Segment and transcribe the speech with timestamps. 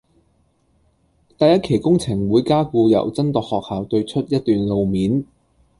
[1.37, 5.25] 第一期工程會加固由真鐸學校對出一段路面